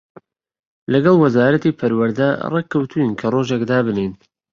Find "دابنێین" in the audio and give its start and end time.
3.69-4.13